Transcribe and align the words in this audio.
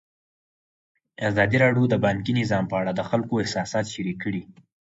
ازادي 1.27 1.57
راډیو 1.63 1.85
د 1.89 1.95
بانکي 2.05 2.31
نظام 2.39 2.63
په 2.71 2.75
اړه 2.81 2.91
د 2.95 3.01
خلکو 3.09 3.33
احساسات 3.43 3.85
شریک 3.93 4.17
کړي. 4.23 4.41